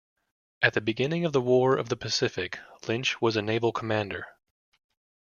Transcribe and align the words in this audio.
At 0.63 0.73
the 0.73 0.81
beginning 0.81 1.25
of 1.25 1.31
the 1.31 1.41
War 1.41 1.77
of 1.77 1.89
the 1.89 1.95
Pacific, 1.95 2.57
Lynch 2.87 3.21
was 3.21 3.35
a 3.35 3.41
Naval 3.43 3.71
Commander. 3.71 4.25